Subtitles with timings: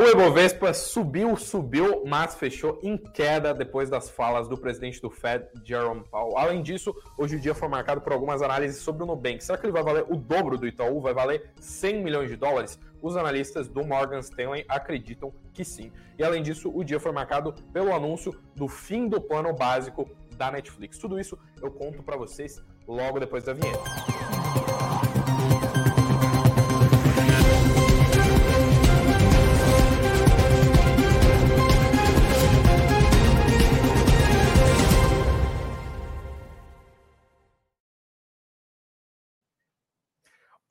[0.00, 5.46] O Ibovespa subiu, subiu, mas fechou em queda depois das falas do presidente do Fed,
[5.62, 6.38] Jerome Powell.
[6.38, 9.44] Além disso, hoje o dia foi marcado por algumas análises sobre o Nubank.
[9.44, 11.02] Será que ele vai valer o dobro do Itaú?
[11.02, 12.80] Vai valer 100 milhões de dólares?
[13.02, 15.92] Os analistas do Morgan Stanley acreditam que sim.
[16.18, 20.50] E além disso, o dia foi marcado pelo anúncio do fim do plano básico da
[20.50, 20.96] Netflix.
[20.96, 24.19] Tudo isso eu conto para vocês logo depois da vinheta.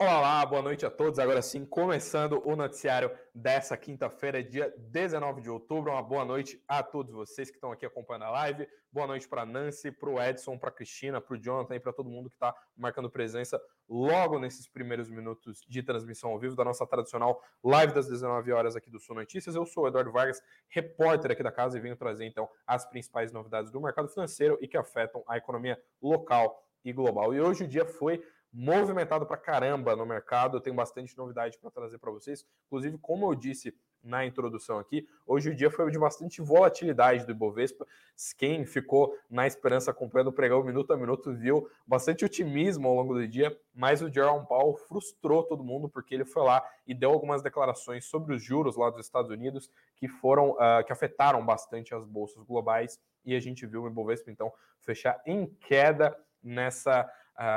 [0.01, 1.19] Olá, boa noite a todos.
[1.19, 5.91] Agora sim, começando o noticiário dessa quinta-feira, dia 19 de outubro.
[5.91, 8.65] Uma boa noite a todos vocês que estão aqui acompanhando a live.
[8.93, 12.09] Boa noite para Nancy, para o Edson, para Cristina, para o Jonathan e para todo
[12.09, 16.87] mundo que está marcando presença logo nesses primeiros minutos de transmissão ao vivo da nossa
[16.87, 19.53] tradicional live das 19 horas aqui do Sul Notícias.
[19.53, 23.33] Eu sou o Eduardo Vargas, repórter aqui da casa e venho trazer então as principais
[23.33, 27.33] novidades do mercado financeiro e que afetam a economia local e global.
[27.33, 30.57] E hoje o dia foi movimentado para caramba no mercado.
[30.57, 32.45] Eu tenho bastante novidade para trazer para vocês.
[32.67, 37.31] Inclusive, como eu disse na introdução aqui, hoje o dia foi de bastante volatilidade do
[37.31, 37.85] Ibovespa.
[38.37, 43.13] Quem ficou na esperança acompanhando o pregão minuto a minuto viu bastante otimismo ao longo
[43.13, 47.11] do dia, mas o Jerome Powell frustrou todo mundo porque ele foi lá e deu
[47.11, 51.93] algumas declarações sobre os juros lá dos Estados Unidos que foram uh, que afetaram bastante
[51.93, 57.09] as bolsas globais e a gente viu o Ibovespa então fechar em queda nessa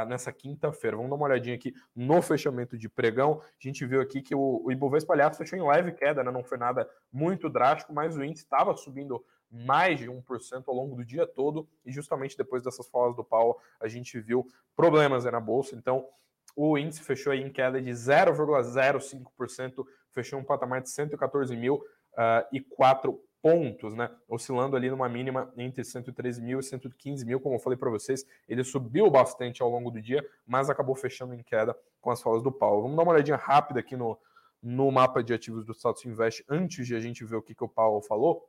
[0.09, 0.97] nessa quinta-feira.
[0.97, 3.43] Vamos dar uma olhadinha aqui no fechamento de pregão.
[3.43, 6.31] A gente viu aqui que o, o Ibovespa, aliás, fechou em leve queda, né?
[6.31, 10.97] não foi nada muito drástico, mas o índice estava subindo mais de 1% ao longo
[10.97, 15.41] do dia todo, e justamente depois dessas falas do Paulo, a gente viu problemas na
[15.41, 15.77] bolsa.
[15.77, 16.09] Então,
[16.57, 24.09] o índice fechou em queda de 0,05%, fechou um patamar de 114.004 uh, pontos, né?
[24.29, 28.25] Oscilando ali numa mínima entre 113 mil e 115 mil, como eu falei para vocês.
[28.49, 32.43] Ele subiu bastante ao longo do dia, mas acabou fechando em queda com as falas
[32.43, 32.83] do Paulo.
[32.83, 34.17] Vamos dar uma olhadinha rápida aqui no,
[34.63, 37.65] no mapa de ativos do Status Invest antes de a gente ver o que, que
[37.65, 38.49] o Paulo falou.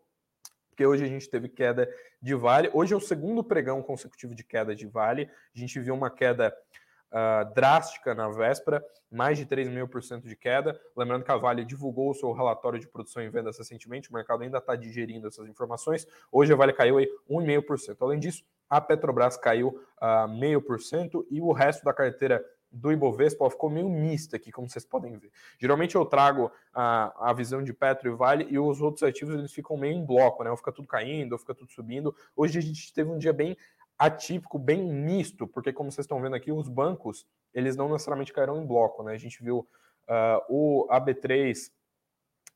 [0.70, 1.92] Porque hoje a gente teve queda
[2.22, 2.70] de Vale.
[2.74, 5.30] Hoje é o segundo pregão consecutivo de queda de Vale.
[5.56, 6.56] A gente viu uma queda
[7.14, 10.80] uh, drástica na véspera, mais de 3 mil por cento de queda.
[10.98, 14.42] Lembrando que a Vale divulgou o seu relatório de produção e vendas recentemente, o mercado
[14.42, 16.08] ainda está digerindo essas informações.
[16.32, 17.98] Hoje a Vale caiu aí 1,5%.
[18.02, 19.68] Além disso, a Petrobras caiu
[20.02, 22.44] uh, 0,5% e o resto da carteira
[22.74, 25.32] do Ibovespa ficou meio mista aqui, como vocês podem ver.
[25.60, 29.54] Geralmente eu trago a, a visão de Petro e Vale e os outros ativos eles
[29.54, 30.50] ficam meio em bloco, né?
[30.50, 32.16] Ou fica tudo caindo, ou fica tudo subindo.
[32.36, 33.56] Hoje a gente teve um dia bem
[34.06, 38.62] atípico, bem misto, porque como vocês estão vendo aqui, os bancos, eles não necessariamente caíram
[38.62, 39.14] em bloco, né?
[39.14, 41.72] A gente viu uh, o AB3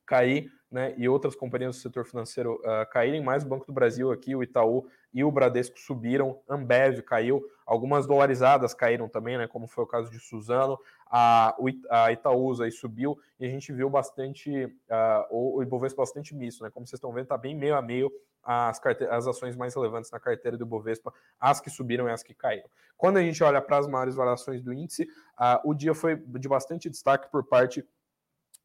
[0.05, 4.11] cair, né, e outras companhias do setor financeiro uh, caírem, mais o Banco do Brasil
[4.11, 9.67] aqui, o Itaú e o Bradesco subiram, Ambev caiu, algumas dolarizadas caíram também, né, como
[9.67, 10.77] foi o caso de Suzano,
[11.09, 11.55] a,
[11.89, 16.63] a Itaúsa aí subiu, e a gente viu bastante, uh, o, o Ibovespa bastante misto,
[16.63, 18.11] né, como vocês estão vendo, está bem meio a meio
[18.47, 22.33] as, as ações mais relevantes na carteira do Ibovespa, as que subiram e as que
[22.33, 22.69] caíram.
[22.95, 26.47] Quando a gente olha para as maiores variações do índice, uh, o dia foi de
[26.47, 27.85] bastante destaque por parte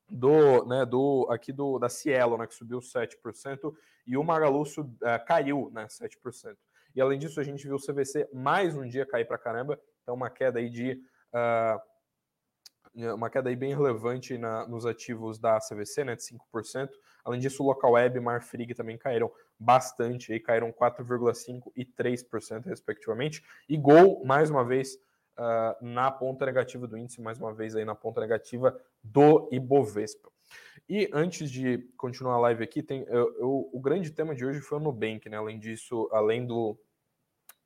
[0.09, 3.75] do, né, do aqui do da Cielo, né, que subiu 7%,
[4.07, 6.57] e o Magalu sub, uh, caiu, né, 7%.
[6.95, 10.15] E além disso, a gente viu o CVC mais um dia cair para caramba, então
[10.15, 10.93] uma queda aí de
[11.33, 11.81] uh,
[12.95, 16.91] uma queda aí bem relevante na, nos ativos da CVC, né, de 5%.
[17.25, 22.67] Além disso, o Local Web e Marfrig também caíram bastante, aí caíram 4,5% e 3%,
[22.67, 23.43] respectivamente.
[23.69, 24.99] E Gol, mais uma vez,
[25.39, 30.31] uh, na ponta negativa do índice, mais uma vez aí na ponta negativa do Ibovespa.
[30.89, 34.61] E antes de continuar a live aqui, tem eu, eu, o grande tema de hoje
[34.61, 35.37] foi o Nubank, né?
[35.37, 36.79] Além disso, além do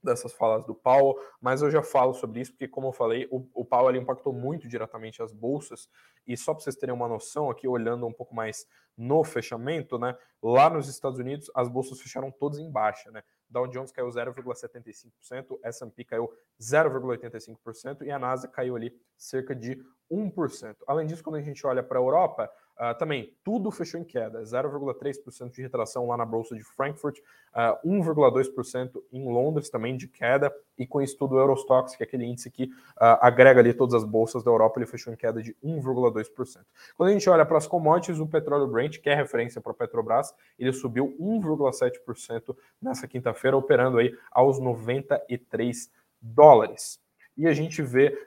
[0.06, 3.47] dessas falas do Paulo, mas eu já falo sobre isso porque, como eu falei, o,
[3.53, 5.88] o Paulo ali impactou muito diretamente as bolsas.
[6.26, 8.67] E só para vocês terem uma noção, aqui olhando um pouco mais
[8.97, 10.17] no fechamento, né?
[10.43, 13.23] Lá nos Estados Unidos, as bolsas fecharam todas em baixa, né?
[13.49, 19.81] Dow Jones caiu 0,75%, S&P caiu 0,85% e a Nasdaq caiu ali cerca de
[20.11, 20.76] 1%.
[20.87, 24.43] Além disso, quando a gente olha para a Europa, Uh, também, tudo fechou em queda,
[24.43, 27.23] 0,3% de retração lá na Bolsa de Frankfurt, uh,
[27.55, 32.06] ah, 1,2% em Londres também de queda, e com isso tudo o Eurostox, que é
[32.06, 35.43] aquele índice que uh, agrega ali todas as bolsas da Europa, ele fechou em queda
[35.43, 36.58] de 1,2%.
[36.94, 39.75] Quando a gente olha para as commodities, o petróleo Brent, que é referência para a
[39.75, 45.90] Petrobras, ele subiu 1,7% nessa quinta-feira, operando aí aos 93
[46.20, 47.00] dólares.
[47.38, 48.19] E a gente vê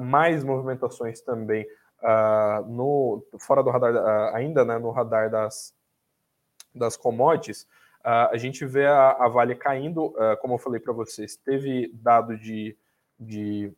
[0.00, 1.64] mais movimentações também
[2.02, 5.74] uh, no, fora do radar, uh, ainda né, no radar das,
[6.74, 7.62] das commodities,
[8.00, 12.36] uh, a gente vê a, a Vale caindo, como eu falei para vocês, teve dado
[12.36, 12.76] de,
[13.18, 13.72] de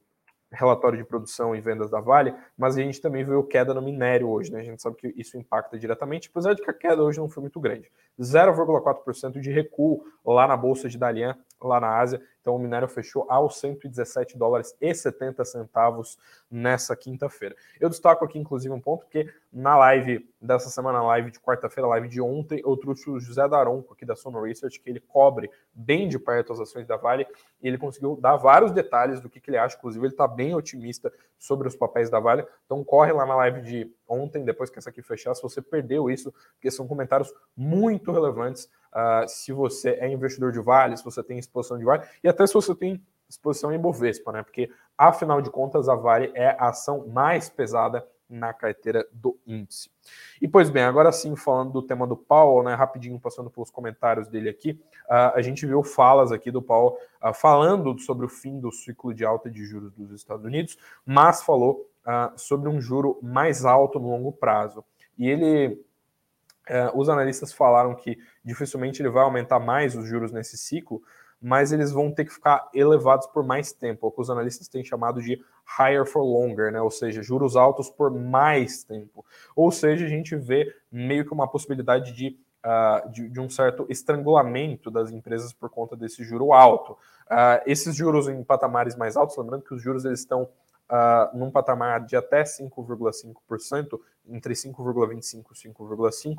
[0.52, 4.28] relatório de produção e vendas da Vale, mas a gente também viu queda no minério
[4.28, 4.60] hoje, né?
[4.60, 7.40] A gente sabe que isso impacta diretamente, apesar de que a queda hoje não foi
[7.40, 7.90] muito grande.
[8.20, 11.36] 0,4% de recuo lá na bolsa de Dalian,
[11.68, 12.20] lá na Ásia.
[12.40, 16.18] Então o minério fechou aos 117 dólares e 70 centavos
[16.50, 17.54] nessa quinta-feira.
[17.80, 22.08] Eu destaco aqui, inclusive, um ponto que na live dessa semana, live de quarta-feira, live
[22.08, 26.08] de ontem, eu trouxe o José Daronco aqui da Sono Research, que ele cobre bem
[26.08, 27.26] de perto as ações da Vale,
[27.62, 29.76] e ele conseguiu dar vários detalhes do que, que ele acha.
[29.76, 32.44] Inclusive, ele está bem otimista sobre os papéis da Vale.
[32.64, 36.10] Então corre lá na live de ontem, depois que essa aqui fechar, se você perdeu
[36.10, 41.22] isso, porque são comentários muito relevantes uh, se você é investidor de Vale, se você
[41.22, 44.42] tem exposição de Vale, e até se você tem exposição em Bovespa, né?
[44.42, 49.90] Porque, afinal de contas, a Vale é a ação mais pesada na carteira do índice.
[50.40, 54.26] E pois bem, agora sim, falando do tema do Paulo, né, rapidinho passando pelos comentários
[54.26, 54.70] dele aqui,
[55.04, 59.12] uh, a gente viu falas aqui do Paulo uh, falando sobre o fim do ciclo
[59.12, 64.00] de alta de juros dos Estados Unidos, mas falou uh, sobre um juro mais alto
[64.00, 64.82] no longo prazo.
[65.18, 65.78] E ele
[66.68, 71.02] é, os analistas falaram que dificilmente ele vai aumentar mais os juros nesse ciclo,
[71.40, 74.84] mas eles vão ter que ficar elevados por mais tempo, o que os analistas têm
[74.84, 75.42] chamado de
[75.78, 76.80] higher for longer, né?
[76.80, 79.24] ou seja, juros altos por mais tempo.
[79.56, 83.84] Ou seja, a gente vê meio que uma possibilidade de, uh, de, de, um certo
[83.88, 86.92] estrangulamento das empresas por conta desse juro alto.
[86.92, 91.50] Uh, esses juros em patamares mais altos, lembrando que os juros eles estão uh, num
[91.50, 93.98] patamar de até 5,5%,
[94.28, 96.36] entre 5,25 e 5,5%,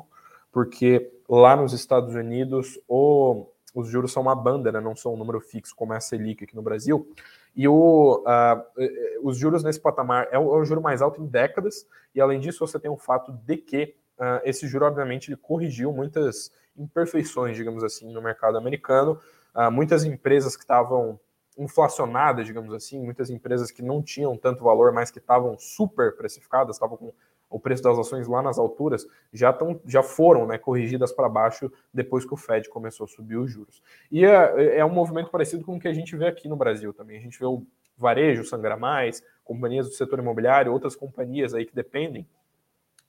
[0.52, 5.16] porque lá nos Estados Unidos o, os juros são uma banda, né, não são um
[5.16, 7.08] número fixo como é a Selic aqui no Brasil.
[7.56, 11.26] E o, uh, os juros nesse patamar é o, é o, juro mais alto em
[11.26, 15.36] décadas, e além disso você tem o fato de que uh, esse juro, obviamente, ele
[15.36, 19.20] corrigiu muitas imperfeições, digamos assim, no mercado americano.
[19.54, 21.18] Uh, muitas empresas que estavam
[21.56, 26.76] inflacionadas, digamos assim, muitas empresas que não tinham tanto valor, mas que estavam super precificadas,
[26.76, 27.12] estavam com
[27.54, 31.70] o preço das ações lá nas alturas, já, tão, já foram né, corrigidas para baixo
[31.92, 33.80] depois que o Fed começou a subir os juros.
[34.10, 36.92] E é, é um movimento parecido com o que a gente vê aqui no Brasil
[36.92, 37.16] também.
[37.16, 37.64] A gente vê o
[37.96, 42.26] varejo sangrar mais, companhias do setor imobiliário, outras companhias aí que dependem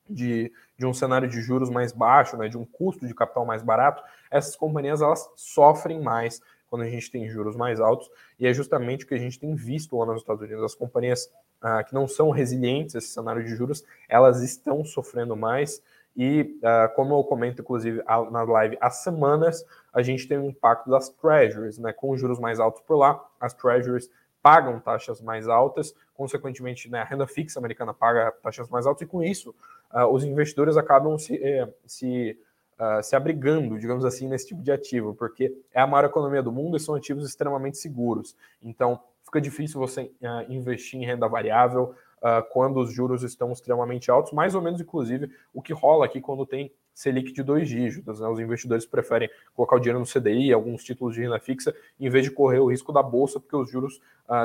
[0.07, 3.63] de, de um cenário de juros mais baixo, né, de um custo de capital mais
[3.63, 6.39] barato, essas companhias elas sofrem mais
[6.69, 9.55] quando a gente tem juros mais altos, e é justamente o que a gente tem
[9.55, 10.63] visto lá nos Estados Unidos.
[10.63, 15.35] As companhias ah, que não são resilientes a esse cenário de juros, elas estão sofrendo
[15.35, 15.81] mais,
[16.15, 20.89] e ah, como eu comento, inclusive, na live há semanas, a gente tem um impacto
[20.89, 21.91] das treasuries, né?
[21.93, 24.09] Com os juros mais altos por lá, as treasuries
[24.45, 29.05] pagam taxas mais altas, consequentemente, né, a renda fixa americana paga taxas mais altas, e
[29.07, 29.55] com isso,
[29.91, 32.37] uh, os investidores acabam se, eh, se
[32.79, 36.51] uh, se abrigando, digamos assim, nesse tipo de ativo, porque é a maior economia do
[36.51, 38.35] mundo e são ativos extremamente seguros.
[38.61, 44.09] Então, fica difícil você uh, investir em renda variável uh, quando os juros estão extremamente
[44.09, 48.21] altos, mais ou menos, inclusive, o que rola aqui quando tem Selic de dois dígitos.
[48.21, 48.27] Né?
[48.27, 52.23] Os investidores preferem colocar o dinheiro no CDI, alguns títulos de renda fixa, em vez
[52.23, 53.99] de correr o risco da bolsa, porque os juros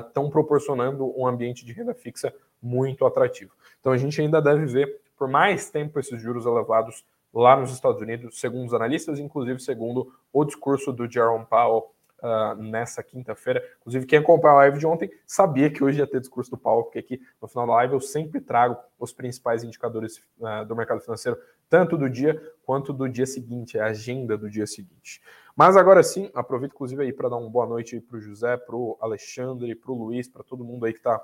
[0.07, 3.53] estão uh, proporcionando um ambiente de renda fixa muito atrativo.
[3.81, 8.01] Então a gente ainda deve ver por mais tempo esses juros elevados lá nos Estados
[8.01, 11.91] Unidos, segundo os analistas, inclusive segundo o discurso do Jerome Powell
[12.23, 13.63] uh, nessa quinta-feira.
[13.81, 16.85] Inclusive, quem acompanhou a live de ontem sabia que hoje ia ter discurso do Powell,
[16.85, 21.01] porque aqui no final da live eu sempre trago os principais indicadores uh, do mercado
[21.01, 25.21] financeiro, tanto do dia quanto do dia seguinte, a agenda do dia seguinte.
[25.57, 28.77] Mas agora sim, aproveito inclusive aí para dar uma boa noite para o José, para
[28.77, 31.23] o Alexandre, para o Luiz, para todo mundo aí que está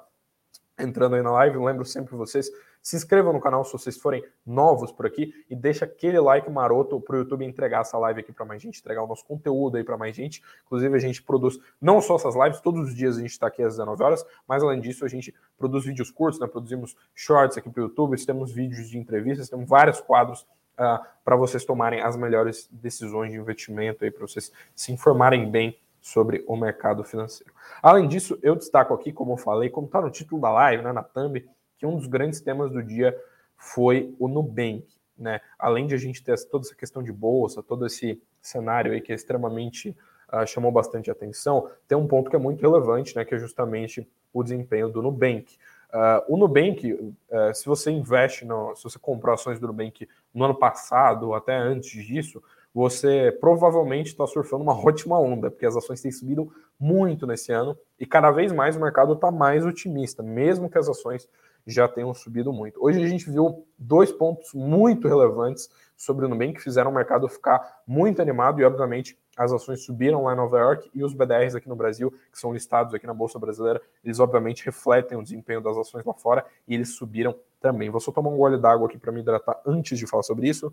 [0.78, 1.58] entrando aí na live.
[1.58, 2.50] Lembro sempre vocês,
[2.82, 7.00] se inscrevam no canal se vocês forem novos por aqui e deixa aquele like maroto
[7.00, 9.84] para o YouTube entregar essa live aqui para mais gente, entregar o nosso conteúdo aí
[9.84, 10.42] para mais gente.
[10.66, 13.62] Inclusive, a gente produz não só essas lives, todos os dias a gente está aqui
[13.62, 16.46] às 19 horas, mas além disso, a gente produz vídeos curtos, né?
[16.46, 20.46] Produzimos shorts aqui para o YouTube, temos vídeos de entrevistas, temos vários quadros uh,
[20.78, 25.76] ah, para vocês tomarem as melhores decisões de investimento aí, para vocês se informarem bem
[26.06, 27.52] sobre o mercado financeiro.
[27.82, 30.92] Além disso, eu destaco aqui, como eu falei, como está no título da live, né,
[30.92, 31.44] na thumb,
[31.76, 33.20] que um dos grandes temas do dia
[33.56, 34.86] foi o Nubank.
[35.18, 35.40] Né?
[35.58, 39.10] Além de a gente ter toda essa questão de bolsa, todo esse cenário aí que
[39.10, 39.96] é extremamente
[40.32, 44.08] uh, chamou bastante atenção, tem um ponto que é muito relevante, né, que é justamente
[44.32, 45.56] o desempenho do Nubank.
[45.88, 47.10] Uh, o Nubank, uh,
[47.52, 51.56] se você investe, no, se você comprou ações do Nubank no ano passado ou até
[51.56, 52.40] antes disso,
[52.76, 57.74] você provavelmente está surfando uma ótima onda, porque as ações têm subido muito nesse ano
[57.98, 61.26] e cada vez mais o mercado está mais otimista, mesmo que as ações
[61.66, 62.78] já tenham subido muito.
[62.84, 67.26] Hoje a gente viu dois pontos muito relevantes sobre o Nubank que fizeram o mercado
[67.30, 71.54] ficar muito animado e, obviamente, as ações subiram lá em Nova York e os BDRs
[71.54, 75.62] aqui no Brasil, que são listados aqui na Bolsa Brasileira, eles obviamente refletem o desempenho
[75.62, 77.88] das ações lá fora e eles subiram também.
[77.88, 80.70] Vou só tomar um gole d'água aqui para me hidratar antes de falar sobre isso.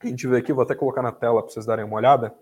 [0.00, 2.32] A gente vê aqui, vou até colocar na tela para vocês darem uma olhada.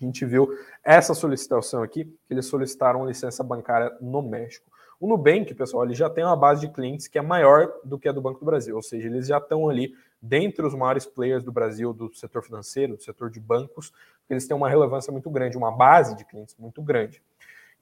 [0.00, 0.48] A gente viu
[0.84, 4.70] essa solicitação aqui, que eles solicitaram licença bancária no México.
[5.00, 8.08] O Nubank, pessoal, ele já tem uma base de clientes que é maior do que
[8.08, 11.42] a do Banco do Brasil, ou seja, eles já estão ali dentre os maiores players
[11.42, 13.92] do Brasil do setor financeiro, do setor de bancos,
[14.28, 17.22] eles têm uma relevância muito grande, uma base de clientes muito grande.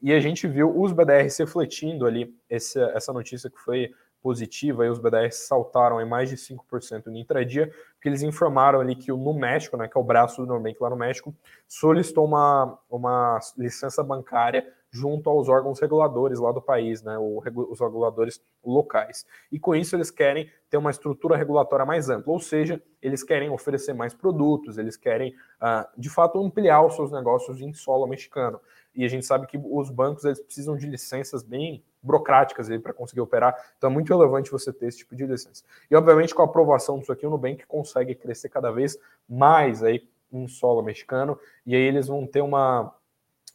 [0.00, 4.90] E a gente viu os BDRs refletindo ali essa, essa notícia que foi positiva, e
[4.90, 9.16] os BDRs saltaram em mais de 5% no intradia, porque eles informaram ali que o
[9.16, 11.34] no México, né, que é o braço do Nubank lá no México,
[11.66, 18.40] solicitou uma, uma licença bancária junto aos órgãos reguladores lá do país, né, os reguladores
[18.64, 19.26] locais.
[19.52, 23.50] E com isso eles querem ter uma estrutura regulatória mais ampla, ou seja, eles querem
[23.50, 28.60] oferecer mais produtos, eles querem, uh, de fato, ampliar os seus negócios em solo mexicano.
[28.94, 33.20] E a gente sabe que os bancos eles precisam de licenças bem burocráticas para conseguir
[33.20, 35.64] operar, então é muito relevante você ter esse tipo de licença.
[35.90, 40.08] E obviamente com a aprovação disso aqui, o Nubank consegue crescer cada vez mais aí
[40.32, 42.94] em solo mexicano, e aí eles vão ter uma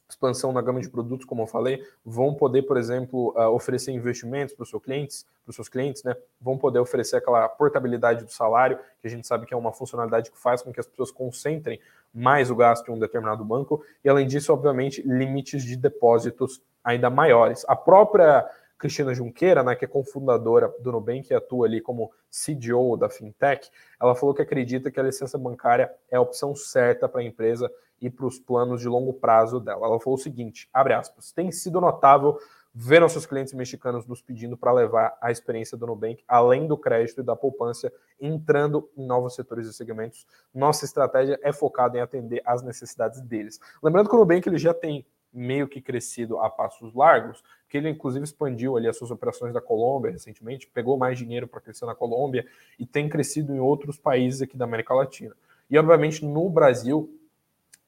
[0.10, 4.54] expansão na gama de produtos, como eu falei, vão poder, por exemplo, uh, oferecer investimentos
[4.54, 6.16] para os seus clientes, para os seus clientes, né?
[6.40, 10.32] Vão poder oferecer aquela portabilidade do salário, que a gente sabe que é uma funcionalidade
[10.32, 11.80] que faz com que as pessoas concentrem
[12.14, 17.10] mais o gasto em um determinado banco, e além disso, obviamente, limites de depósitos ainda
[17.10, 17.66] maiores.
[17.68, 22.98] A própria Cristina Junqueira, né, que é cofundadora do Nubank e atua ali como CDO
[22.98, 23.70] da FinTech,
[24.00, 27.72] ela falou que acredita que a licença bancária é a opção certa para a empresa
[28.04, 29.88] e para os planos de longo prazo dela.
[29.88, 32.38] Ela falou o seguinte, abre aspas, tem sido notável
[32.76, 37.22] ver nossos clientes mexicanos nos pedindo para levar a experiência do Nubank além do crédito
[37.22, 40.28] e da poupança, entrando em novos setores e segmentos.
[40.54, 43.58] Nossa estratégia é focada em atender às necessidades deles.
[43.82, 47.90] Lembrando que o Nubank ele já tem meio que crescido a passos largos, que ele
[47.90, 51.96] inclusive expandiu ali as suas operações da Colômbia recentemente, pegou mais dinheiro para crescer na
[51.96, 52.46] Colômbia
[52.78, 55.34] e tem crescido em outros países aqui da América Latina.
[55.70, 57.10] E obviamente no Brasil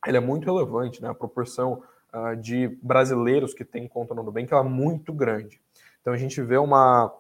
[0.08, 1.10] ele é muito relevante, né?
[1.10, 1.84] A proporção
[2.14, 5.62] uh, de brasileiros que têm conta no Nubank é muito grande.
[6.02, 7.14] Então a gente vê uma,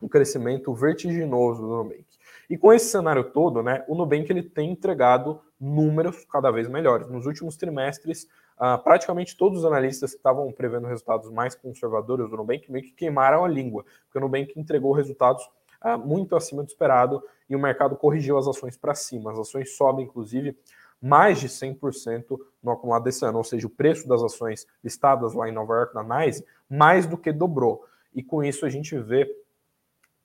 [0.00, 2.04] um crescimento vertiginoso do Nubank.
[2.48, 7.08] E com esse cenário todo, né, o Nubank ele tem entregado números cada vez melhores.
[7.08, 12.36] Nos últimos trimestres, uh, praticamente todos os analistas que estavam prevendo resultados mais conservadores do
[12.36, 15.42] Nubank meio que queimaram a língua, porque o Nubank entregou resultados
[15.82, 19.32] uh, muito acima do esperado e o mercado corrigiu as ações para cima.
[19.32, 20.56] As ações sobem, inclusive,
[21.04, 25.46] mais de 100% no acumulado desse ano, ou seja, o preço das ações listadas lá
[25.46, 27.84] em Nova York, na NYSE, mais do que dobrou.
[28.14, 29.30] E com isso a gente vê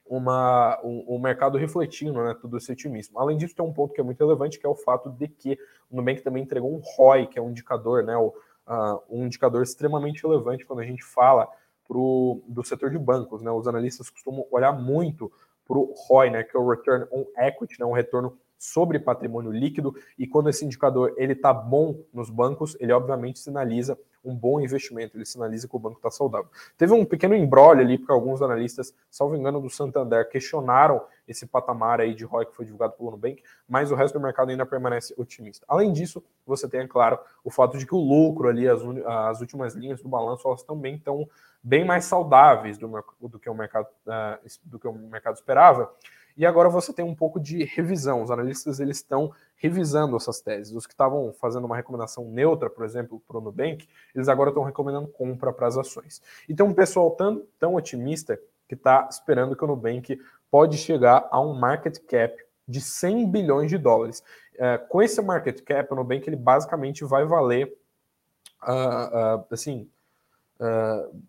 [0.05, 3.19] uma, um, um mercado refletindo né, todo esse otimismo.
[3.19, 5.59] Além disso, tem um ponto que é muito relevante, que é o fato de que
[5.91, 9.61] o Nubank também entregou um ROI, que é um indicador, né, o, uh, um indicador
[9.61, 11.49] extremamente relevante quando a gente fala
[11.85, 13.41] pro, do setor de bancos.
[13.41, 15.29] Né, os analistas costumam olhar muito
[15.67, 19.51] para o ROI, né, que é o Return on Equity, né, um retorno sobre patrimônio
[19.51, 24.59] líquido e quando esse indicador ele está bom nos bancos, ele obviamente sinaliza um bom
[24.59, 26.49] investimento, ele sinaliza que o banco está saudável.
[26.77, 32.01] Teve um pequeno embrolho ali, porque alguns analistas, salvo engano do Santander, questionaram esse patamar
[32.01, 35.13] aí de ROI que foi divulgado pelo Nubank, mas o resto do mercado ainda permanece
[35.17, 35.65] otimista.
[35.69, 39.39] Além disso, você tem, é claro, o fato de que o lucro ali, as, as
[39.39, 41.27] últimas linhas do balanço, elas também estão
[41.61, 45.91] bem mais saudáveis do, do, que o mercado, uh, do que o mercado esperava.
[46.37, 48.23] E agora você tem um pouco de revisão.
[48.23, 50.73] Os analistas eles estão revisando essas teses.
[50.73, 54.63] Os que estavam fazendo uma recomendação neutra, por exemplo, para o Nubank, eles agora estão
[54.63, 56.21] recomendando compra para as ações.
[56.47, 60.19] E tem um pessoal tão, tão otimista que está esperando que o Nubank
[60.49, 62.35] pode chegar a um market cap
[62.67, 64.23] de 100 bilhões de dólares.
[64.57, 67.75] É, com esse market cap, o Nubank ele basicamente vai valer
[68.63, 69.89] uh, uh, assim,
[70.59, 71.21] uh,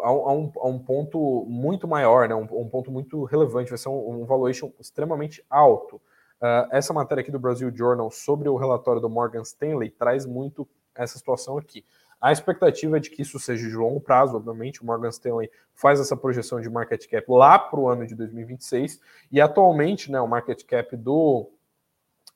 [0.00, 2.34] a, a, um, a um ponto muito maior, né?
[2.34, 5.96] um, um ponto muito relevante, vai ser um, um valuation extremamente alto.
[6.40, 10.68] Uh, essa matéria aqui do Brasil Journal sobre o relatório do Morgan Stanley traz muito
[10.94, 11.84] essa situação aqui.
[12.20, 14.82] A expectativa é de que isso seja de longo prazo, obviamente.
[14.82, 19.00] O Morgan Stanley faz essa projeção de market cap lá para o ano de 2026
[19.30, 21.50] e atualmente, né, o market cap do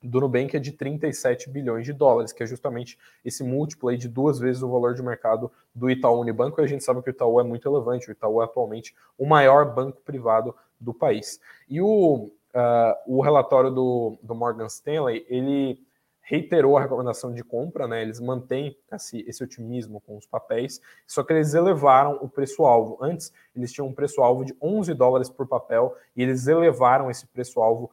[0.02, 4.08] do Nubank é de 37 bilhões de dólares, que é justamente esse múltiplo aí de
[4.08, 7.12] duas vezes o valor de mercado do Itaú Unibanco, e a gente sabe que o
[7.12, 11.40] Itaú é muito relevante, o Itaú é atualmente o maior banco privado do país.
[11.68, 15.80] E o, uh, o relatório do, do Morgan Stanley, ele
[16.28, 18.02] reiterou a recomendação de compra, né?
[18.02, 22.98] Eles mantêm esse, esse otimismo com os papéis, só que eles elevaram o preço-alvo.
[23.00, 27.90] Antes, eles tinham um preço-alvo de 11 dólares por papel e eles elevaram esse preço-alvo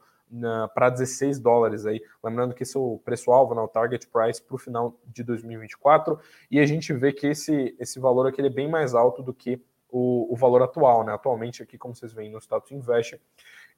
[0.74, 2.02] para 16 dólares aí.
[2.22, 6.18] Lembrando que esse é o preço-alvo, né, o target price para o final de 2024,
[6.50, 9.62] e a gente vê que esse, esse valor aqui é bem mais alto do que
[9.88, 11.12] o, o valor atual, né?
[11.12, 13.20] Atualmente, aqui, como vocês veem no status invest,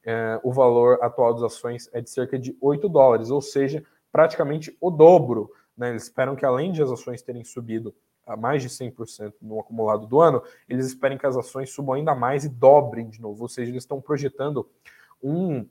[0.04, 4.76] é, o valor atual das ações é de cerca de 8 dólares, ou seja, praticamente
[4.80, 5.50] o dobro.
[5.76, 5.90] Né?
[5.90, 7.94] Eles esperam que, além de as ações terem subido
[8.26, 12.14] a mais de 100% no acumulado do ano, eles esperam que as ações subam ainda
[12.14, 13.42] mais e dobrem de novo.
[13.42, 14.68] Ou seja, eles estão projetando
[15.22, 15.66] um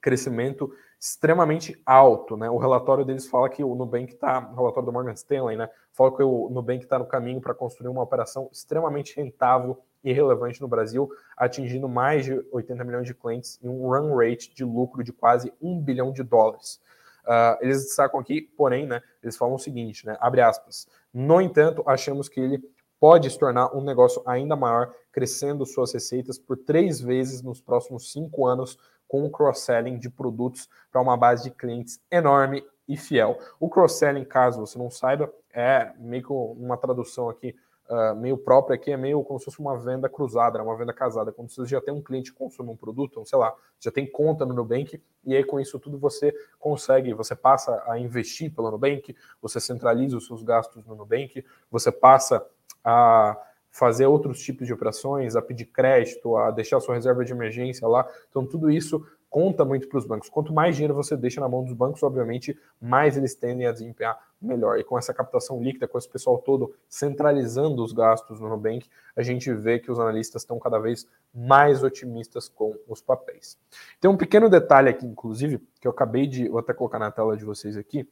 [0.00, 2.36] crescimento extremamente alto.
[2.36, 2.50] Né?
[2.50, 5.68] O relatório deles fala que o Nubank está, o relatório do Morgan Stanley, né?
[5.92, 10.60] fala que o Nubank está no caminho para construir uma operação extremamente rentável e relevante
[10.60, 15.02] no Brasil, atingindo mais de 80 milhões de clientes e um run rate de lucro
[15.02, 16.80] de quase 1 bilhão de dólares.
[17.24, 21.82] Uh, eles destacam aqui, porém, né, eles falam o seguinte, né, abre aspas, no entanto,
[21.86, 22.62] achamos que ele
[22.98, 28.12] pode se tornar um negócio ainda maior, crescendo suas receitas por três vezes nos próximos
[28.12, 33.36] cinco anos, com o cross-selling de produtos para uma base de clientes enorme e fiel.
[33.58, 37.52] O cross-selling, caso você não saiba, é meio que uma tradução aqui
[37.88, 40.92] uh, meio própria aqui, é meio como se fosse uma venda cruzada, né, uma venda
[40.92, 41.32] casada.
[41.32, 44.06] Quando você já tem um cliente que consome um produto, então, sei lá, já tem
[44.06, 48.70] conta no Nubank, e aí com isso tudo você consegue, você passa a investir pelo
[48.70, 52.46] Nubank, você centraliza os seus gastos no Nubank, você passa
[52.84, 53.36] a
[53.70, 58.06] fazer outros tipos de operações, a pedir crédito, a deixar sua reserva de emergência lá.
[58.28, 60.28] Então, tudo isso conta muito para os bancos.
[60.28, 64.18] Quanto mais dinheiro você deixa na mão dos bancos, obviamente, mais eles tendem a desempenhar
[64.40, 64.78] melhor.
[64.78, 69.22] E com essa captação líquida, com esse pessoal todo centralizando os gastos no Nubank, a
[69.22, 73.58] gente vê que os analistas estão cada vez mais otimistas com os papéis.
[74.00, 77.36] Tem um pequeno detalhe aqui, inclusive, que eu acabei de, vou até colocar na tela
[77.36, 78.08] de vocês aqui.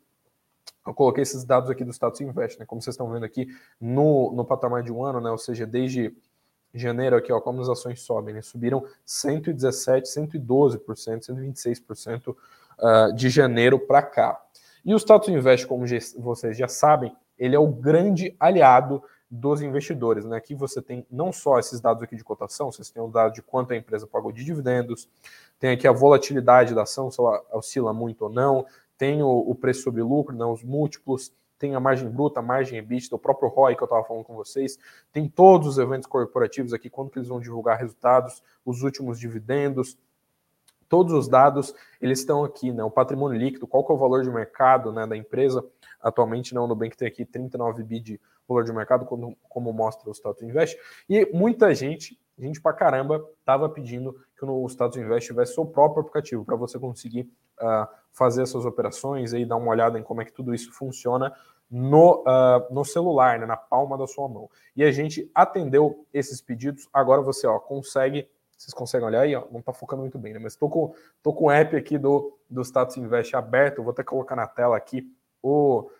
[0.86, 2.66] Eu coloquei esses dados aqui do status invest, né?
[2.66, 3.48] Como vocês estão vendo aqui
[3.80, 5.30] no, no patamar de um ano, né?
[5.30, 6.16] Ou seja, desde
[6.72, 8.42] janeiro aqui, ó, como as ações sobem, né?
[8.42, 14.40] Subiram 117, 112%, 126% uh, de janeiro para cá.
[14.84, 15.84] E o Status Invest, como
[16.18, 20.24] vocês já sabem, ele é o grande aliado dos investidores.
[20.24, 20.36] Né?
[20.36, 23.42] Aqui você tem não só esses dados aqui de cotação, vocês têm o dado de
[23.42, 25.08] quanto a empresa pagou de dividendos,
[25.58, 28.64] tem aqui a volatilidade da ação, se ela oscila muito ou não,
[28.98, 32.78] tem o, o preço sobre lucro, né, os múltiplos, tem a margem bruta, a margem
[32.78, 34.78] EBITDA, o próprio ROI que eu estava falando com vocês,
[35.12, 39.98] tem todos os eventos corporativos aqui, quando que eles vão divulgar resultados, os últimos dividendos,
[40.88, 42.84] todos os dados eles estão aqui, né?
[42.84, 45.64] O patrimônio líquido, qual que é o valor de mercado né, da empresa?
[46.00, 50.08] Atualmente, não, o Nubank tem aqui 39 bi de valor de mercado, como, como mostra
[50.08, 50.78] o Status Invest.
[51.08, 56.02] E muita gente, gente pra caramba, estava pedindo que o Status Invest tivesse seu próprio
[56.02, 57.28] aplicativo para você conseguir
[57.60, 61.34] uh, fazer essas operações e dar uma olhada em como é que tudo isso funciona
[61.70, 64.48] no, uh, no celular, né, na palma da sua mão.
[64.74, 66.88] E a gente atendeu esses pedidos.
[66.92, 70.38] Agora você ó, consegue vocês conseguem olhar aí, ó, não está focando muito bem, né?
[70.38, 74.02] Mas estou com, tô com o app aqui do, do Status Invest aberto, vou até
[74.02, 75.06] colocar na tela aqui
[75.42, 75.90] o,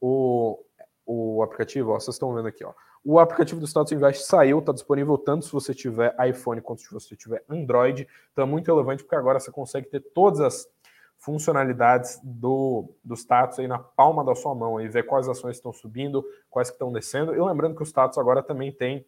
[0.00, 0.58] o,
[1.04, 2.72] o aplicativo, ó, vocês estão vendo aqui, ó.
[3.04, 6.92] O aplicativo do Status Invest saiu, está disponível tanto se você tiver iPhone quanto se
[6.92, 8.08] você tiver Android.
[8.32, 10.68] Então é muito relevante porque agora você consegue ter todas as
[11.18, 15.72] funcionalidades do, do status aí na palma da sua mão e ver quais ações estão
[15.72, 17.34] subindo, quais que estão descendo.
[17.34, 19.04] E lembrando que o status agora também tem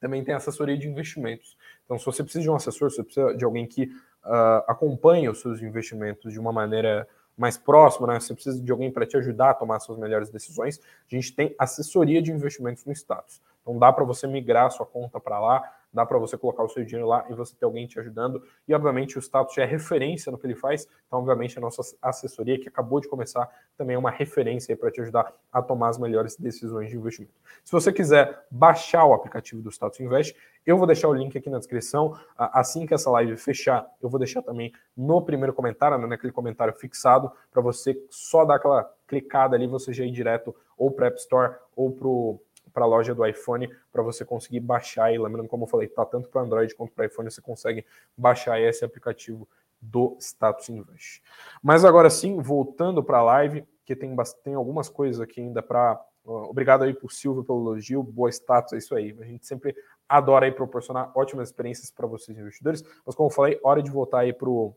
[0.00, 1.56] também tem assessoria de investimentos.
[1.84, 5.28] Então, se você precisa de um assessor, se você precisa de alguém que uh, acompanhe
[5.28, 7.06] os seus investimentos de uma maneira
[7.36, 8.18] mais próxima, né?
[8.18, 11.54] você precisa de alguém para te ajudar a tomar suas melhores decisões, a gente tem
[11.56, 13.40] assessoria de investimentos no status.
[13.62, 16.84] Então, dá para você migrar sua conta para lá, dá para você colocar o seu
[16.84, 18.42] dinheiro lá e você ter alguém te ajudando.
[18.66, 20.88] E, obviamente, o status é referência no que ele faz.
[21.06, 25.00] Então, obviamente, a nossa assessoria, que acabou de começar, também é uma referência para te
[25.00, 27.34] ajudar a tomar as melhores decisões de investimento.
[27.64, 31.50] Se você quiser baixar o aplicativo do Status Invest, eu vou deixar o link aqui
[31.50, 32.16] na descrição.
[32.36, 36.72] Assim que essa live fechar, eu vou deixar também no primeiro comentário, né, naquele comentário
[36.74, 41.18] fixado, para você só dar aquela clicada ali, você já ir direto ou para App
[41.18, 42.40] Store ou para o
[42.72, 45.12] para a loja do iPhone para você conseguir baixar.
[45.12, 47.84] E lembrando, como eu falei, tá tanto para Android quanto para iPhone, você consegue
[48.16, 49.48] baixar esse aplicativo
[49.80, 51.22] do Status Invest.
[51.62, 56.00] Mas agora sim, voltando para a live, que tem, tem algumas coisas aqui ainda para.
[56.24, 59.16] Obrigado aí por Silvio pelo elogio, boa status, é isso aí.
[59.20, 59.74] A gente sempre
[60.08, 62.84] adora aí proporcionar ótimas experiências para vocês investidores.
[63.04, 64.72] Mas como eu falei, hora de voltar aí pro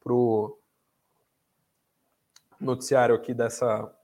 [0.00, 0.58] pro
[2.58, 3.94] noticiário aqui dessa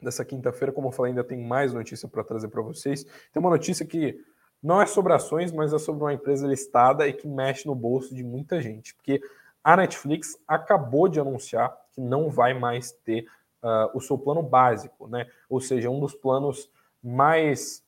[0.00, 0.72] dessa quinta-feira.
[0.72, 3.04] Como eu falei, ainda tem mais notícia para trazer para vocês.
[3.04, 4.18] Tem uma notícia que
[4.62, 8.14] não é sobre ações, mas é sobre uma empresa listada e que mexe no bolso
[8.14, 8.94] de muita gente.
[8.94, 9.20] Porque
[9.62, 13.26] a Netflix acabou de anunciar que não vai mais ter
[13.62, 15.28] uh, o seu plano básico, né?
[15.48, 16.70] Ou seja, um dos planos
[17.02, 17.82] mais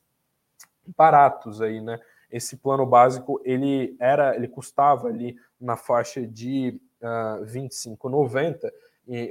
[0.97, 1.99] baratos aí, né?
[2.31, 8.71] Esse plano básico ele era, ele custava ali na faixa de uh, 25,90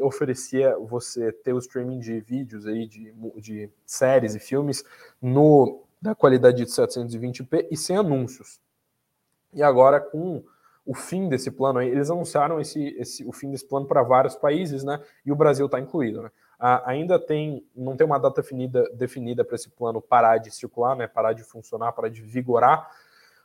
[0.02, 4.84] oferecia você ter o streaming de vídeos aí de, de séries e filmes
[5.20, 8.60] no da qualidade de 720p e sem anúncios.
[9.52, 10.44] E agora com
[10.88, 14.34] o fim desse plano aí, eles anunciaram esse, esse, o fim desse plano para vários
[14.34, 14.98] países, né?
[15.24, 16.30] E o Brasil está incluído, né?
[16.58, 20.96] Ah, ainda tem, não tem uma data definida, definida para esse plano parar de circular,
[20.96, 21.06] né?
[21.06, 22.90] Parar de funcionar, parar de vigorar,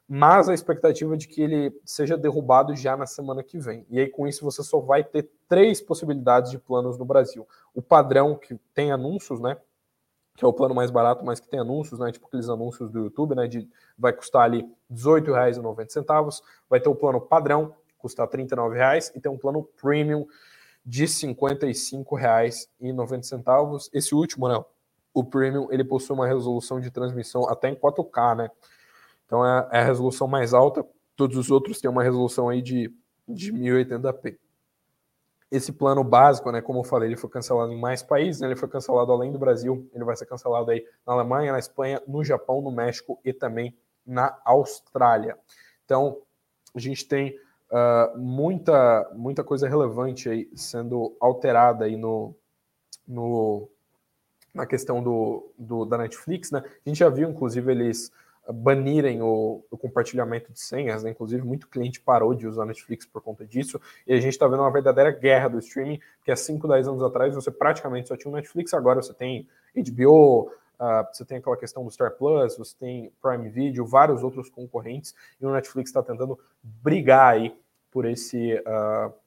[0.07, 3.85] mas a expectativa é de que ele seja derrubado já na semana que vem.
[3.89, 7.47] E aí, com isso, você só vai ter três possibilidades de planos no Brasil.
[7.73, 9.57] O padrão, que tem anúncios, né?
[10.35, 12.11] que é o plano mais barato, mas que tem anúncios, né?
[12.11, 13.47] Tipo aqueles anúncios do YouTube, né?
[13.47, 16.41] De, vai custar ali R$18,90.
[16.69, 20.25] Vai ter o plano padrão, custar R$39,00, e tem um plano premium
[20.83, 23.89] de R$55,90.
[23.93, 24.59] Esse último, né?
[25.13, 28.49] O premium, ele possui uma resolução de transmissão até em 4K, né?
[29.25, 30.85] Então é, é a resolução mais alta.
[31.15, 32.93] Todos os outros têm uma resolução aí de,
[33.27, 34.37] de 1080p.
[35.51, 38.55] Esse plano básico, né, como eu falei, ele foi cancelado em mais países, né, ele
[38.55, 42.23] foi cancelado além do Brasil, ele vai ser cancelado aí na Alemanha, na Espanha, no
[42.23, 45.37] Japão, no México e também na Austrália.
[45.85, 46.17] Então,
[46.73, 47.37] a gente tem
[47.71, 52.35] uh, muita, muita coisa relevante aí sendo alterada aí no,
[53.07, 53.69] no,
[54.53, 56.63] na questão do, do, da Netflix, né?
[56.65, 58.11] A gente já viu, inclusive, eles
[58.51, 61.11] banirem o, o, compartilhamento de senhas, né?
[61.11, 64.59] inclusive muito cliente parou de usar Netflix por conta disso, e a gente está vendo
[64.59, 68.31] uma verdadeira guerra do streaming, que há 5, 10 anos atrás você praticamente só tinha
[68.31, 72.57] o Netflix, agora você tem HBO, uh, ah, você tem aquela questão do Star Plus,
[72.57, 77.55] você tem Prime Video, vários outros concorrentes, e o Netflix está tentando brigar aí
[77.91, 78.55] por esse...
[78.55, 79.23] Uh,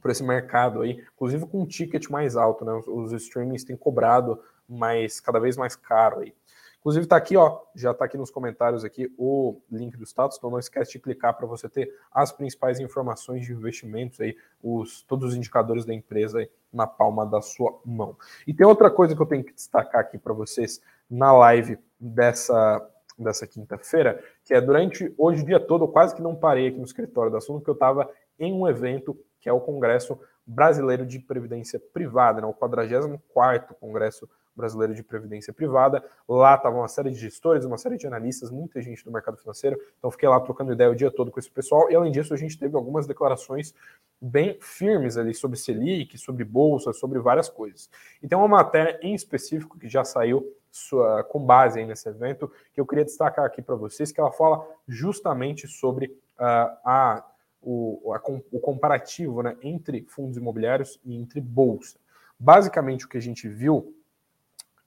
[0.00, 2.72] por esse mercado aí, inclusive com um ticket mais alto, né?
[2.72, 6.32] Os, os streamings têm cobrado mais, cada vez mais caro aí.
[6.80, 10.50] Inclusive está aqui, ó, já está aqui nos comentários aqui o link do status, então
[10.50, 15.30] não esquece de clicar para você ter as principais informações de investimentos aí, os todos
[15.30, 18.16] os indicadores da empresa aí na palma da sua mão.
[18.46, 22.88] E tem outra coisa que eu tenho que destacar aqui para vocês na live dessa
[23.18, 26.78] dessa quinta-feira, que é durante hoje o dia todo, eu quase que não parei aqui
[26.78, 31.04] no escritório da Suno, porque eu estava em um evento que é o Congresso Brasileiro
[31.04, 36.02] de Previdência Privada, né, o 44º Congresso Brasileiro de Previdência Privada.
[36.26, 39.78] Lá estava uma série de gestores, uma série de analistas, muita gente do mercado financeiro.
[39.98, 41.90] Então fiquei lá trocando ideia o dia todo com esse pessoal.
[41.90, 43.74] E além disso, a gente teve algumas declarações
[44.20, 47.88] bem firmes ali sobre Selic, sobre bolsa, sobre várias coisas.
[48.22, 52.80] E tem uma matéria em específico que já saiu sua, com base nesse evento, que
[52.80, 57.24] eu queria destacar aqui para vocês, que ela fala justamente sobre uh, a,
[57.60, 61.98] o, a, o comparativo né, entre fundos imobiliários e entre bolsa.
[62.38, 63.94] Basicamente, o que a gente viu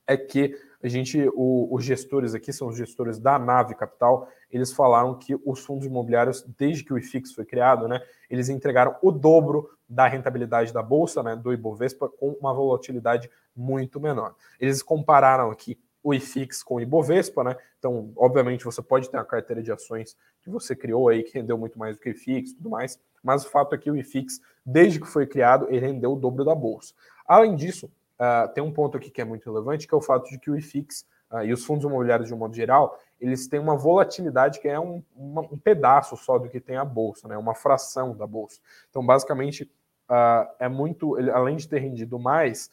[0.08, 4.74] é que a gente, o, os gestores aqui, são os gestores da Nave Capital, eles
[4.74, 9.12] falaram que os fundos imobiliários, desde que o IFIX foi criado, né, eles entregaram o
[9.12, 14.36] dobro da rentabilidade da Bolsa, né, do Ibovespa, com uma volatilidade muito menor.
[14.60, 17.56] Eles compararam aqui o IFIX com o Ibovespa, né?
[17.78, 21.58] Então, obviamente, você pode ter uma carteira de ações que você criou aí, que rendeu
[21.58, 23.96] muito mais do que o IFIX e tudo mais, mas o fato é que o
[23.96, 26.94] IFIX, desde que foi criado, ele rendeu o dobro da Bolsa.
[27.28, 27.90] Além disso,
[28.22, 30.52] Uh, tem um ponto aqui que é muito relevante, que é o fato de que
[30.52, 34.60] o IFIX uh, e os fundos imobiliários de um modo geral, eles têm uma volatilidade
[34.60, 37.36] que é um, uma, um pedaço só do que tem a bolsa, né?
[37.36, 38.60] Uma fração da bolsa.
[38.92, 39.64] Então, basicamente,
[40.08, 42.70] uh, é muito, ele, além de ter rendido mais,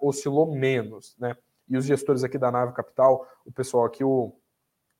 [0.00, 1.36] oscilou menos, né?
[1.68, 4.32] E os gestores aqui da Nave Capital, o pessoal aqui, o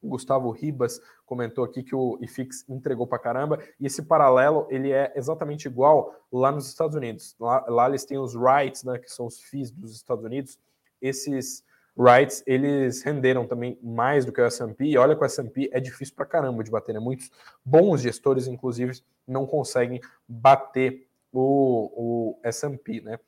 [0.03, 5.13] Gustavo Ribas comentou aqui que o IFIX entregou para caramba, e esse paralelo ele é
[5.17, 7.35] exatamente igual lá nos Estados Unidos.
[7.39, 10.59] Lá, lá eles têm os rights, né, que são os FIIs dos Estados Unidos.
[11.01, 11.65] Esses
[11.99, 15.81] rights, eles renderam também mais do que o S&P, e olha que o S&P é
[15.81, 17.01] difícil para caramba de bater, né?
[17.01, 17.31] Muitos
[17.65, 23.19] bons gestores, inclusive, não conseguem bater o, o S&P, né?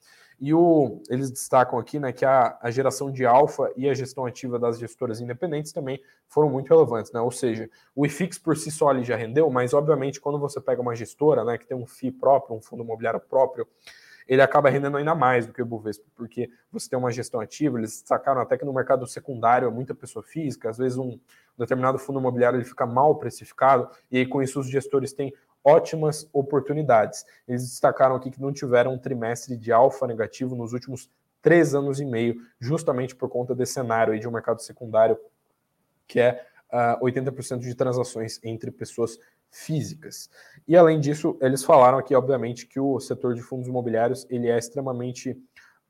[0.40, 4.24] E o, eles destacam aqui né, que a, a geração de alfa e a gestão
[4.24, 7.11] ativa das gestoras independentes também foram muito relevantes.
[7.11, 7.20] Né?
[7.20, 10.81] Ou seja, o IFIX por si só ali já rendeu, mas obviamente quando você pega
[10.81, 13.66] uma gestora né, que tem um FII próprio, um fundo imobiliário próprio,
[14.29, 17.79] ele acaba rendendo ainda mais do que o Ibovespa, porque você tem uma gestão ativa,
[17.79, 21.18] eles destacaram até que no mercado secundário é muita pessoa física, às vezes um
[21.57, 25.33] determinado fundo imobiliário ele fica mal precificado, e aí com isso os gestores têm
[25.64, 27.25] ótimas oportunidades.
[27.47, 31.11] Eles destacaram aqui que não tiveram um trimestre de alfa negativo nos últimos
[31.42, 35.18] três anos e meio, justamente por conta desse cenário aí de um mercado secundário
[36.07, 39.18] que é uh, 80% de transações entre pessoas
[39.51, 40.31] físicas.
[40.66, 44.59] E além disso, eles falaram aqui, obviamente, que o setor de fundos imobiliários ele é
[44.59, 45.31] extremamente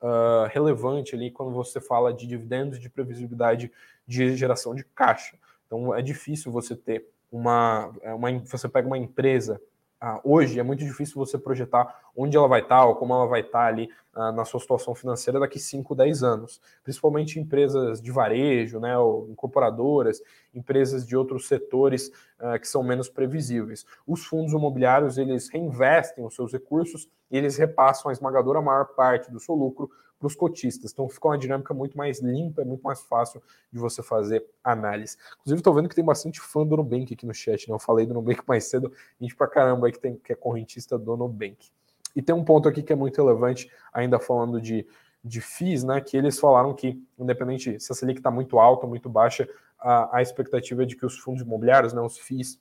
[0.03, 3.71] uh, relevante ali quando você fala de dividendos, de previsibilidade
[4.07, 5.37] de geração de caixa.
[5.67, 9.61] Então é difícil você ter uma, é, uma você pega uma empresa
[10.01, 13.41] ah, hoje é muito difícil você projetar onde ela vai estar ou como ela vai
[13.41, 16.61] estar ali ah, na sua situação financeira daqui 5, 10 anos.
[16.85, 20.23] Principalmente empresas de varejo, né, ou incorporadoras,
[20.55, 23.85] empresas de outros setores ah, que são menos previsíveis.
[24.07, 29.31] Os fundos imobiliários, eles reinvestem os seus recursos e eles repassam a esmagadora maior parte
[29.31, 30.93] do seu lucro para os cotistas.
[30.93, 35.17] Então fica uma dinâmica muito mais limpa, é muito mais fácil de você fazer análise.
[35.41, 37.75] Inclusive, estou vendo que tem bastante fã do Nubank aqui no chat, né?
[37.75, 40.99] Eu falei do Nubank mais cedo, gente pra caramba aí que, tem, que é correntista
[40.99, 41.71] do Nubank.
[42.17, 44.87] E tem um ponto aqui que é muito relevante, ainda falando de,
[45.23, 46.01] de FIIs, né?
[46.01, 50.19] Que eles falaram que, independente se a Selic está muito alta ou muito baixa, a,
[50.19, 52.61] a expectativa é de que os fundos imobiliários, né, os FIIs,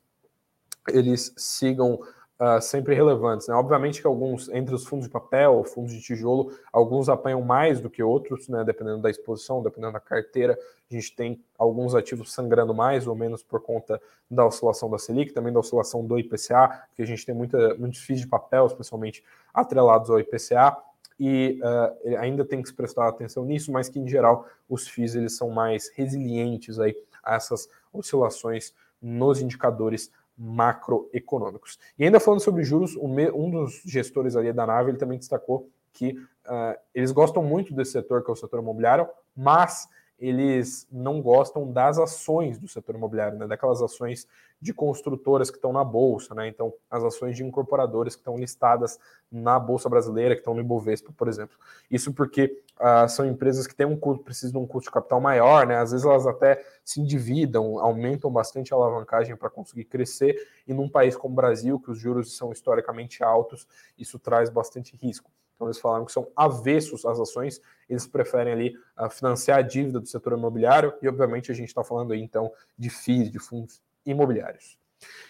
[0.90, 2.00] eles sigam
[2.40, 3.48] uh, sempre relevantes.
[3.48, 3.56] Né?
[3.56, 7.90] Obviamente que alguns, entre os fundos de papel, fundos de tijolo, alguns apanham mais do
[7.90, 8.64] que outros, né?
[8.64, 10.58] dependendo da exposição, dependendo da carteira.
[10.90, 15.34] A gente tem alguns ativos sangrando mais ou menos por conta da oscilação da Selic,
[15.34, 19.24] também da oscilação do IPCA, porque a gente tem muita, muitos FIIs de papel, especialmente
[19.54, 20.78] atrelados ao IPCA,
[21.20, 25.16] e uh, ainda tem que se prestar atenção nisso, mas que em geral os FIIs
[25.16, 31.80] eles são mais resilientes aí a essas oscilações nos indicadores macroeconômicos.
[31.98, 36.12] E ainda falando sobre juros, um dos gestores ali da nave ele também destacou que
[36.12, 39.90] uh, eles gostam muito desse setor, que é o setor imobiliário, mas
[40.20, 43.48] eles não gostam das ações do setor imobiliário, né?
[43.48, 44.28] daquelas ações
[44.60, 46.48] de construtoras que estão na bolsa, né?
[46.48, 49.00] Então, as ações de incorporadoras que estão listadas
[49.32, 51.56] na bolsa brasileira, que estão no Ibovespa, por exemplo.
[51.92, 55.22] Isso porque uh, são empresas que têm um custo, precisam de um custo de capital
[55.22, 55.78] maior, né?
[55.78, 60.36] Às vezes elas até se endividam, aumentam bastante a alavancagem para conseguir crescer.
[60.68, 64.98] E num país como o Brasil, que os juros são historicamente altos, isso traz bastante
[64.98, 65.30] risco.
[65.58, 70.00] Então eles falaram que são avessos às ações, eles preferem ali uh, financiar a dívida
[70.00, 73.82] do setor imobiliário e obviamente a gente está falando aí então de FIIs, de fundos
[74.06, 74.78] imobiliários.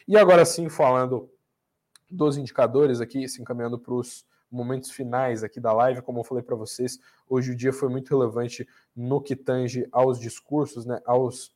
[0.05, 1.29] E agora sim, falando
[2.11, 6.43] dos indicadores aqui, se encaminhando para os momentos finais aqui da live, como eu falei
[6.43, 11.53] para vocês, hoje o dia foi muito relevante no que tange aos discursos, né, aos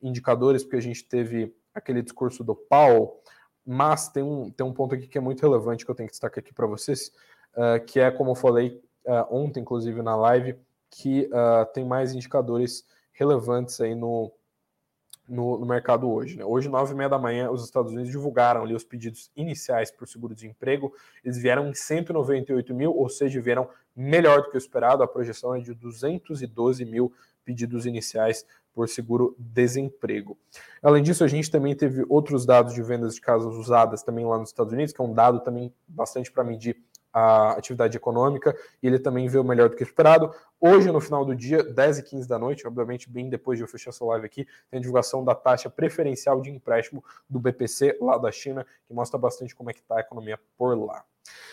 [0.00, 3.20] indicadores, porque a gente teve aquele discurso do Powell,
[3.64, 6.12] mas tem um, tem um ponto aqui que é muito relevante que eu tenho que
[6.12, 7.12] destacar aqui para vocês,
[7.56, 10.56] uh, que é, como eu falei uh, ontem, inclusive na live,
[10.90, 14.32] que uh, tem mais indicadores relevantes aí no,
[15.28, 16.36] no, no mercado hoje.
[16.36, 16.44] Né?
[16.44, 20.06] Hoje, nove e meia da manhã, os Estados Unidos divulgaram ali os pedidos iniciais por
[20.06, 20.92] seguro-desemprego.
[21.24, 25.02] Eles vieram em 198 mil, ou seja, vieram melhor do que o esperado.
[25.02, 27.12] A projeção é de 212 mil
[27.44, 30.38] pedidos iniciais por seguro-desemprego.
[30.82, 34.38] Além disso, a gente também teve outros dados de vendas de casas usadas também lá
[34.38, 36.76] nos Estados Unidos, que é um dado também bastante para medir
[37.12, 40.34] a atividade econômica e ele também veio melhor do que esperado.
[40.60, 43.68] Hoje, no final do dia, 10 e 15 da noite, obviamente bem depois de eu
[43.68, 48.16] fechar essa live aqui, tem a divulgação da taxa preferencial de empréstimo do BPC lá
[48.16, 51.04] da China, que mostra bastante como é que está a economia por lá.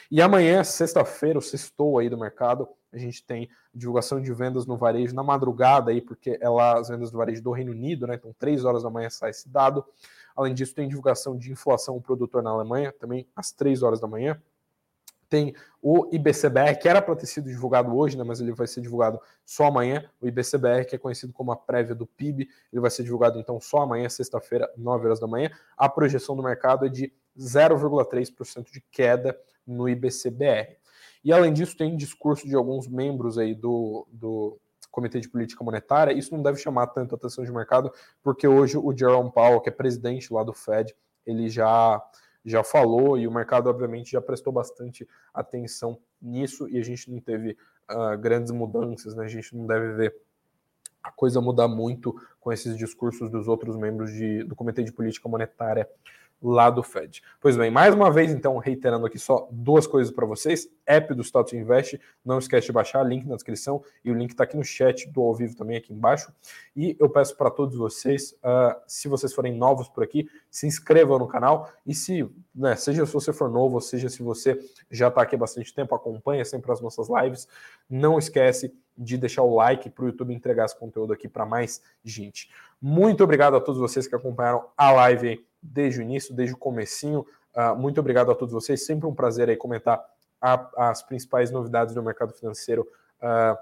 [0.09, 4.75] E amanhã, sexta-feira, o sextou aí do mercado, a gente tem divulgação de vendas no
[4.75, 8.15] varejo na madrugada aí, porque é lá as vendas do varejo do Reino Unido, né?
[8.15, 9.85] Então, 3 horas da manhã sai esse dado.
[10.35, 14.41] Além disso, tem divulgação de inflação produtor na Alemanha, também às 3 horas da manhã
[15.29, 18.81] tem o IBCBR, que era para ter sido divulgado hoje, né, mas ele vai ser
[18.81, 20.09] divulgado só amanhã.
[20.19, 23.59] O IBCBR, que é conhecido como a prévia do PIB, ele vai ser divulgado então
[23.61, 25.49] só amanhã, sexta-feira, 9 horas da manhã.
[25.77, 30.77] A projeção do mercado é de 0,3% de queda no IBCBR.
[31.23, 36.13] E além disso, tem discurso de alguns membros aí do, do Comitê de Política Monetária.
[36.13, 39.69] Isso não deve chamar tanto a atenção de mercado, porque hoje o Jerome Powell, que
[39.69, 42.01] é presidente lá do Fed, ele já
[42.45, 47.19] já falou e o mercado, obviamente, já prestou bastante atenção nisso e a gente não
[47.19, 47.57] teve
[47.91, 49.25] uh, grandes mudanças, né?
[49.25, 50.15] A gente não deve ver
[51.03, 55.29] a coisa mudar muito com esses discursos dos outros membros de, do Comitê de Política
[55.29, 55.89] Monetária
[56.41, 57.21] lá do Fed.
[57.39, 60.69] Pois bem, mais uma vez, então, reiterando aqui só duas coisas para vocês.
[60.85, 64.43] App do Status Invest, não esquece de baixar, link na descrição e o link está
[64.43, 66.33] aqui no chat do ao vivo também aqui embaixo.
[66.75, 71.19] E eu peço para todos vocês, uh, se vocês forem novos por aqui, se inscrevam
[71.19, 74.57] no canal e se, né, seja se você for novo, seja se você
[74.89, 77.47] já está aqui há bastante tempo, acompanha sempre as nossas lives,
[77.89, 81.81] não esquece de deixar o like para o YouTube entregar esse conteúdo aqui para mais
[82.03, 82.49] gente.
[82.81, 87.25] Muito obrigado a todos vocês que acompanharam a live desde o início, desde o comecinho.
[87.55, 88.85] Uh, muito obrigado a todos vocês.
[88.85, 90.03] Sempre um prazer aí comentar
[90.41, 92.87] a, as principais novidades do mercado financeiro
[93.21, 93.57] uh,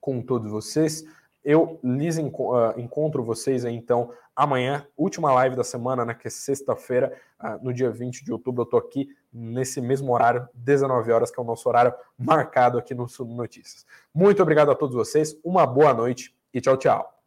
[0.00, 1.04] com todos vocês.
[1.44, 7.16] Eu lhes encontro vocês aí, então amanhã, última live da semana, né, que é sexta-feira,
[7.62, 8.62] no dia 20 de outubro.
[8.62, 12.94] Eu estou aqui nesse mesmo horário, 19 horas, que é o nosso horário marcado aqui
[12.94, 13.86] no Sul Notícias.
[14.14, 17.17] Muito obrigado a todos vocês, uma boa noite e tchau, tchau.